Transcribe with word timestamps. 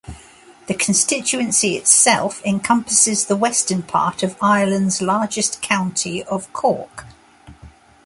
The 0.65 0.73
constituency 0.73 1.77
itself 1.77 2.43
encompasses 2.43 3.25
the 3.27 3.35
western 3.35 3.83
part 3.83 4.23
of 4.23 4.35
Ireland's 4.41 4.99
largest 4.99 5.61
county 5.61 6.23
of 6.23 6.51
Cork. 6.53 7.05